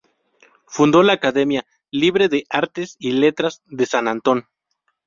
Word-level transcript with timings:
Fundó 0.65 1.03
la 1.03 1.13
Academia 1.13 1.63
Libre 1.91 2.27
de 2.27 2.47
Artes 2.49 2.95
y 2.97 3.11
Letras 3.11 3.61
de 3.67 3.85
San 3.85 4.07
Antón. 4.07 4.47